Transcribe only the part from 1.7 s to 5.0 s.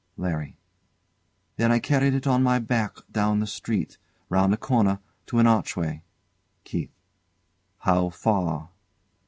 I carried it on my back down the street, round a corner,